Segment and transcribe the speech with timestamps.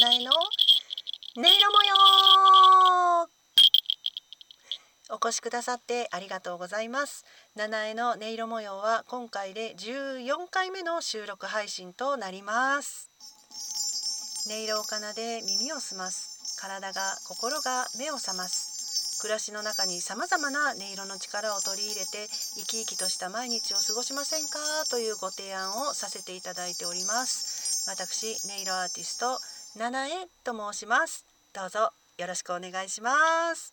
[0.00, 0.32] 七重の？
[0.32, 3.28] 音色模様！
[5.10, 7.26] お越しくださってありがとうございます。
[7.54, 13.10] 七重の音色模様は今回で14回目の収録配信となります。
[14.48, 16.56] 音色を奏で耳を澄ます。
[16.58, 19.20] 体が心が目を覚ます。
[19.20, 22.26] 暮らしの中に様々な音色の力を取り入れて
[22.56, 24.60] 生き生きとした毎日を過ごしませんか？
[24.88, 27.84] というご提案をさせていただいております。
[27.86, 29.38] 私音色アーティスト
[29.76, 31.24] 七重と申します。
[31.54, 33.72] どうぞよろしくお願いします。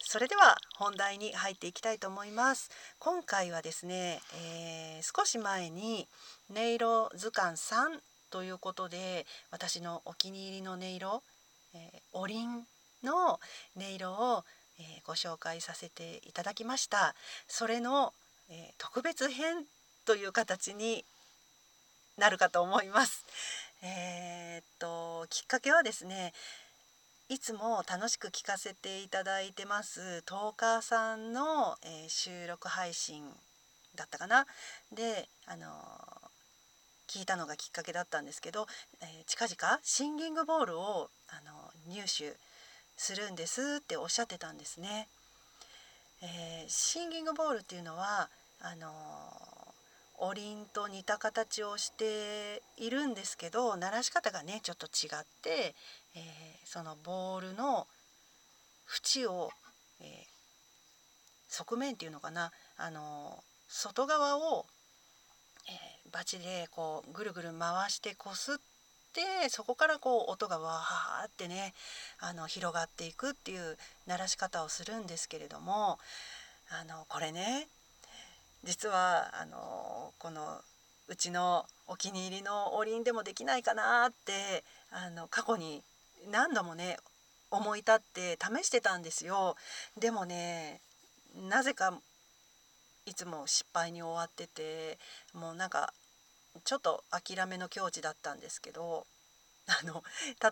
[0.00, 2.70] それでは本題に入っていきたいと思います。
[2.98, 6.06] 今回はですね、えー、少し前に
[6.50, 7.98] 音色図鑑3
[8.30, 11.22] ということで私のお気に入りの音色、
[11.74, 12.66] えー、おりん
[13.02, 13.40] の
[13.74, 14.44] 音色を、
[14.78, 17.14] えー、ご紹介させていただきました。
[17.48, 18.12] それの、
[18.50, 19.64] えー、特別編
[20.04, 21.06] という形に
[22.16, 23.24] なるかと思います。
[23.82, 26.32] えー、っときっかけはですね
[27.28, 33.22] いつも楽しく聞かせていただいてますトーカーさんの、えー、収録配信
[33.96, 34.46] だったかな
[34.92, 35.68] であの
[37.08, 38.66] 聞いたのがきっかけだったんですけど、
[39.00, 42.36] えー、近々シンギングボールをあの入手
[42.96, 45.08] するんですっておっしゃってたんですね。
[46.22, 48.28] え、シンギングボールっていうのは
[48.60, 48.88] あの
[50.18, 55.74] おりんと似た形をしているんですけど鳴らし方がねちょっと違って、
[56.14, 56.22] えー、
[56.64, 57.86] そのボールの
[58.88, 59.50] 縁を、
[60.00, 60.06] えー、
[61.48, 64.64] 側面っていうのかなあの外側を、
[65.68, 68.56] えー、バチでこうぐるぐる回してこすっ
[69.12, 71.74] てそこからこう音がわーってね
[72.20, 75.98] あの広がっていくっていう鳴らし方をするんですけれども
[76.70, 77.68] あのこれね
[78.66, 80.60] 実はあのこの
[81.08, 85.82] うちのお気に入りのおりんでもできないかなってあの過去に
[86.30, 86.98] 何度もね
[87.50, 89.54] 思い立って試してたんですよ。
[89.98, 90.80] でもね
[91.48, 91.94] なぜか
[93.06, 94.98] いつも失敗に終わってて
[95.32, 95.92] もうなんか
[96.64, 99.06] ちょっと諦めの境地だったんですけど
[99.68, 100.02] あの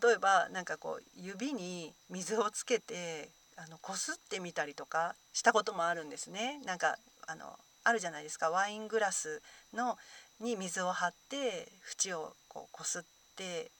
[0.06, 6.60] 例えば何かこう指に水をつけてあのこすってみたりとかしたこともあるんですね。
[6.64, 9.98] なんかあのあるじゃないですかワイングラスの
[10.40, 11.68] に水を張って
[12.04, 13.02] 縁をこうこすっ
[13.36, 13.70] て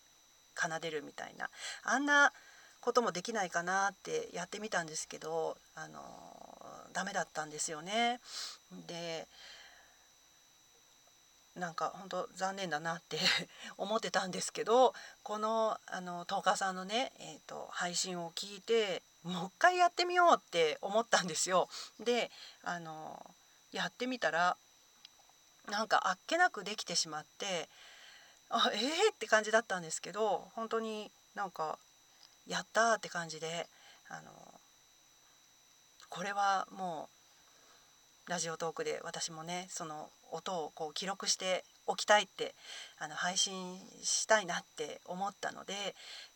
[0.57, 1.49] 奏でるみたいな
[1.83, 2.33] あんな
[2.81, 6.01] こともできないかなってやってみたんですけどあの
[6.93, 8.21] ダメだったんですよね。
[8.87, 9.27] で
[11.57, 13.19] なんか本当残念だなって
[13.79, 21.69] 思ってたんですけどこのあの10日さんのね、えーと、配信を聞いてもう一回やってみようって思ったんですよ。
[22.01, 22.31] で
[22.65, 23.25] あの
[23.75, 24.57] やってみたら
[25.71, 27.69] なんかあっけなくできてしまって
[28.49, 31.79] あえー、って感じだったんですけど本当になんか
[32.47, 33.67] やったって感じで
[34.09, 34.31] あの
[36.09, 37.09] これはも
[38.29, 42.55] うラジオトークで私もねその音をこう記録しておきたいって
[42.99, 45.75] あの配信したいなって思ったので、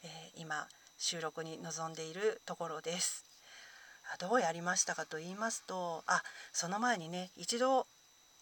[0.02, 0.66] えー、今
[0.98, 3.24] 収録に臨んでいるところです。
[4.16, 7.86] どうやりましたかと言いますとあその前にね一度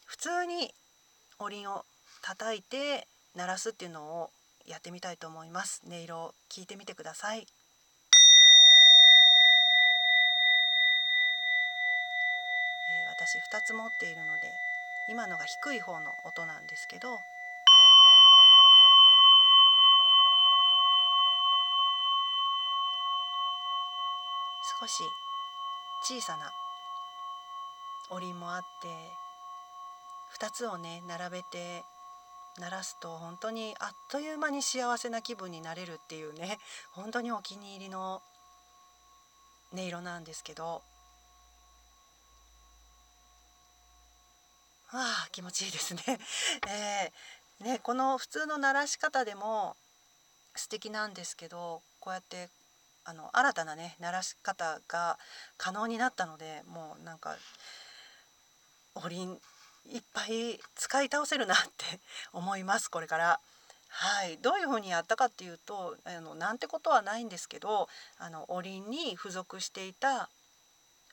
[0.06, 0.70] 普通に
[1.38, 1.84] おりんを
[2.22, 4.30] 叩いて鳴らすっていうのを
[4.66, 5.82] やってみたいと思います。
[5.86, 7.44] 音色を聞いてみてください、え
[13.08, 14.50] 私2つ持っているので
[15.08, 17.18] 今のが低い方の音なんですけど
[24.80, 25.04] 少し
[26.02, 26.52] 小さな
[28.10, 28.88] おりんもあって
[30.38, 31.82] 2つをね並べて
[32.58, 36.58] 鳴らすと本当にあっという間に幸せな気分になれるっていうね
[36.92, 38.22] 本当にお気に入りの
[39.72, 40.82] 音色なんですけど
[44.92, 46.02] ああ気持ちいいですね。
[46.68, 49.76] えー、ねこの普通の鳴らし方でも
[50.54, 52.48] 素敵なんですけどこうやって
[53.06, 55.18] あの新たなね鳴らし方が
[55.56, 57.36] 可能になったのでもうなんか
[58.96, 59.30] おりん
[59.88, 62.00] いっぱい使い倒せるなって
[62.32, 63.40] 思いますこれから。
[63.88, 67.88] はい、どういうふうにやったかっていうとあのなんてことはないんですけど
[68.18, 70.28] あのおりんに付属していた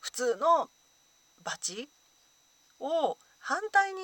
[0.02, 0.70] 普通の
[1.46, 1.88] バチ
[2.82, 4.00] を反対に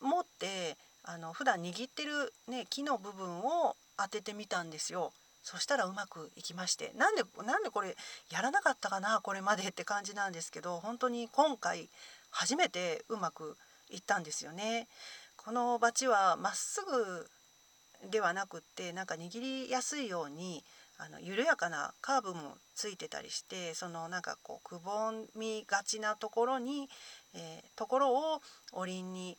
[0.00, 5.12] 持ってあの普段握ってる、ね、木の部分を当ててみたんですよ。
[5.50, 7.96] そしたらうまくいきましてなんでなんでこれ
[8.30, 11.88] やらなかったかなこれまでって感じなんですけど本当に今回
[12.30, 13.56] 初めてうまく
[13.90, 14.86] いったんですよね。
[15.36, 17.26] このバチはまっすぐ
[18.10, 20.62] ではなくってなんか握りやすいように
[20.98, 26.88] あの緩やかなカーブもついてたりしてそのなんかこうくぼみがちなところに、
[27.34, 28.40] えー、ところを
[28.72, 29.36] おりんに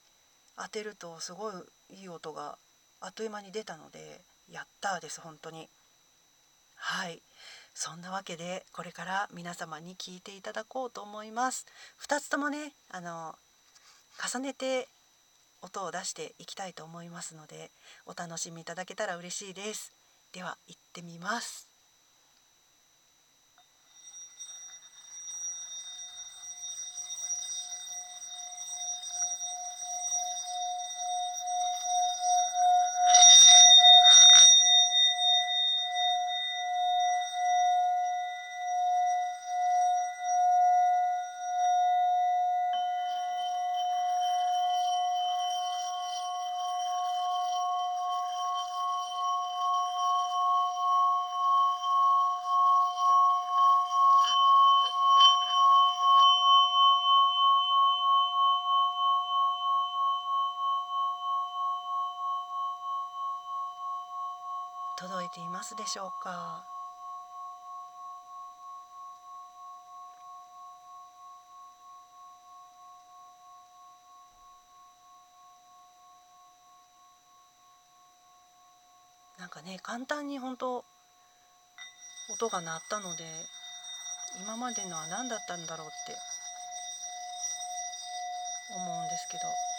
[0.57, 1.53] 当てるとすごい
[2.01, 2.57] いい音が
[2.99, 4.19] あっという間に出たので
[4.51, 5.69] やったです本当に。
[6.81, 7.21] はい。
[7.73, 11.67] そんなわけでこれから皆様に聞いていただこうと思います。
[12.05, 13.35] 2つともねあの
[14.33, 14.87] 重ねて
[15.61, 17.69] 音を出していきたいと思いますので
[18.07, 19.93] お楽しみいただけたら嬉しいです。
[20.33, 21.70] では行ってみます。
[65.01, 66.63] 届いていますでしょうか？
[79.39, 80.85] なんかね簡単に本当
[82.29, 83.23] 音が鳴ったので
[84.43, 86.15] 今までのは何だったんだろうって
[88.75, 89.70] 思うんですけど。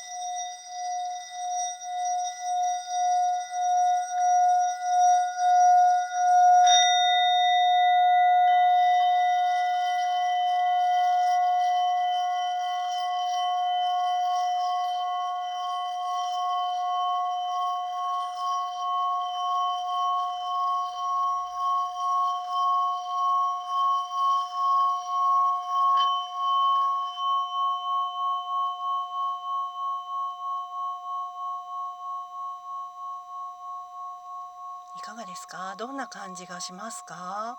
[34.97, 35.75] いかがですか？
[35.79, 37.59] どんな感じがしますか？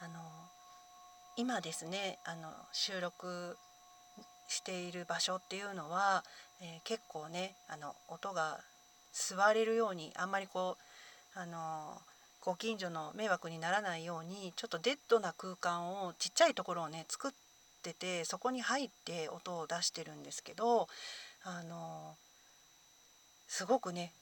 [0.00, 0.20] あの
[1.36, 3.56] 今ですねあの収録
[4.48, 6.22] している場所っていうのは、
[6.60, 8.58] えー、結構ねあの音が
[9.14, 10.76] 吸われるようにあんまりこ
[11.36, 11.96] うあの
[12.44, 17.32] ご近所の迷惑にならないようにちょっとデッドな空間をちっちゃいところをね作っ
[17.90, 20.88] っててそこに入って音を出してるんですけど
[21.42, 22.16] あの
[23.46, 24.12] すごくね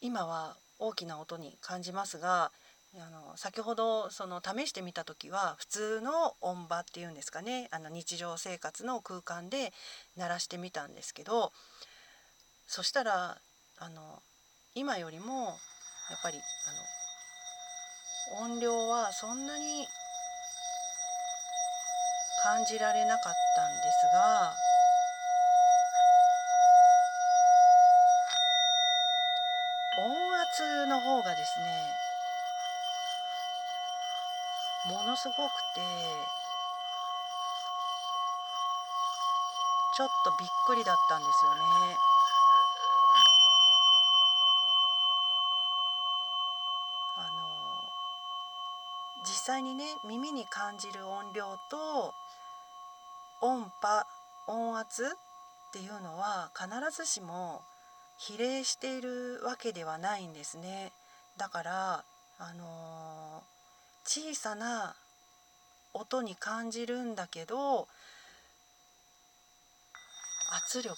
[0.00, 2.50] 今は大きな音に感じますが
[2.96, 9.72] あの先ほどその試してみた時は普通の音場っていうんですかねあの日常生活の空間で
[10.16, 11.52] 鳴らしてみたんですけど
[12.66, 13.38] そしたら
[13.78, 14.22] あの
[14.74, 15.54] 今よりもやっ
[16.22, 16.38] ぱり
[18.36, 19.86] あの音量はそんなに
[22.42, 24.52] 感じられなかったんですが
[29.96, 31.66] 音圧の方がですね
[34.92, 35.80] ものすごくて
[39.94, 41.60] ちょっとびっくりだったんですよね。
[47.18, 47.28] あの
[49.22, 52.14] 実際にね耳に感じる音量と
[53.42, 54.06] 音波
[54.46, 55.06] 音圧っ
[55.72, 57.60] ていうのは必ずしも
[58.18, 60.92] 比例しているわけではないんですね。
[61.38, 62.04] だから
[62.38, 64.94] あのー、小さな
[65.92, 67.88] 音に感じるんだけど
[70.54, 70.94] 圧力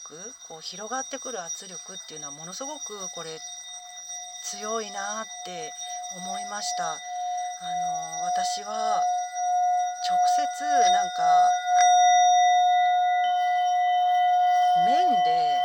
[0.48, 3.38] こう広がってくる圧力っていうのはものすごくこれ
[4.50, 5.70] 強いなって
[6.18, 6.92] 思いました。
[6.92, 9.00] あのー、私は
[10.04, 11.63] 直接なんか
[14.82, 15.62] 面で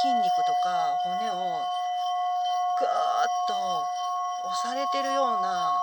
[0.00, 1.66] 筋肉とか骨を
[2.78, 5.82] ぐーっと押されてるような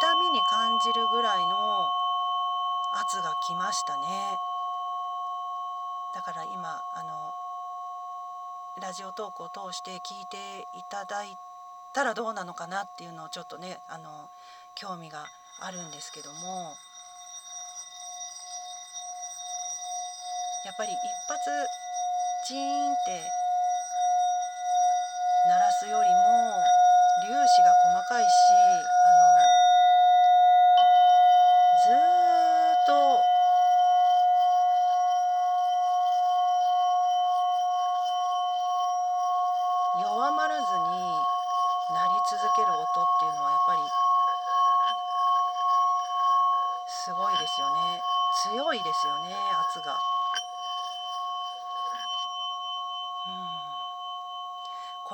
[0.00, 1.90] 痛みに感じるぐらいの
[2.92, 4.38] 圧がきましたね。
[6.14, 7.34] だから今あの
[8.80, 11.36] ラジオトークを通して聞いていただい
[11.92, 14.30] たらどうなのかなっていうのをちょっとねあの
[14.76, 15.26] 興味が
[15.60, 16.76] あるんですけども。
[20.68, 21.48] やっぱり一発
[22.44, 23.16] ジーンって
[25.48, 26.60] 鳴らすよりも
[27.24, 28.28] 粒子が細かいし
[28.92, 29.32] あの
[31.88, 32.92] ずっと
[40.02, 41.16] 弱まらずに
[41.94, 42.84] 鳴り続ける音っ
[43.20, 43.80] ていうのはやっぱり
[46.86, 48.02] すごいですよね
[48.42, 49.34] 強いですよね
[49.72, 49.98] 圧が。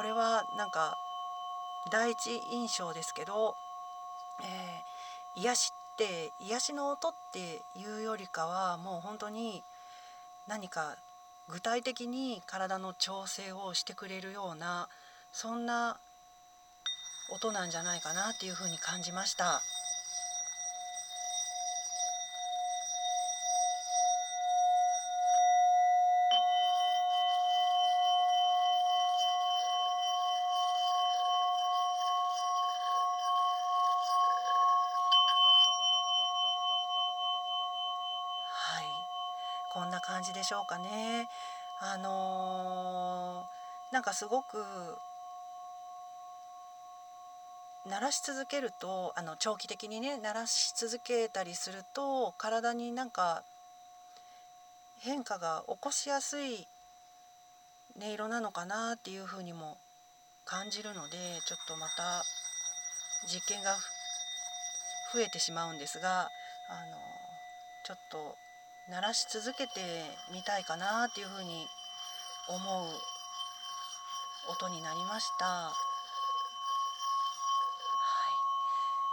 [0.05, 0.97] れはなんか
[1.91, 3.57] 第一印象ですけど、
[4.43, 9.63] えー、癒しって癒しの音っていうよりかはもう本当に
[10.47, 10.97] 何か
[11.49, 14.89] 具体的に体の調整をしてくれるような
[15.33, 15.99] そんな
[17.33, 19.63] 音なんじゃないかなっていうふうに感じました。
[39.75, 41.27] こんな感じでしょうかね。
[41.81, 44.65] あのー、なんかすごく
[47.87, 53.43] 鳴らし続けるとあの長期的にね鳴らし続けたりすると体になんか
[55.01, 56.67] 変化が起こしやすい
[58.01, 59.77] 音色なのかなっていうふうにも
[60.47, 62.23] 感じるのでちょっとまた
[63.29, 63.75] 実験が
[65.13, 66.97] 増えてしまうんですがあの
[67.85, 68.37] ちょっと
[68.91, 69.81] 鳴らし続けて
[70.33, 71.67] みたいかなっていうふうに
[72.49, 72.87] 思う
[74.51, 75.47] 音になりました。
[75.47, 75.73] は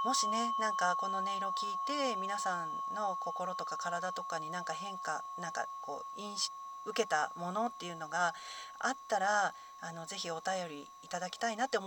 [0.03, 6.51] い、もしねなんかこの音色聞いて皆さんの心とか体とかになんか変化なんかこう印
[6.85, 8.33] 受けたものっていうのが
[8.79, 11.79] あったらあのぜひお便りいただきたいなって思